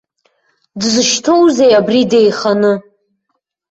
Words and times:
Дзышьҭоузеи 0.79 1.73
абри 1.79 2.01
деиханы? 2.11 2.73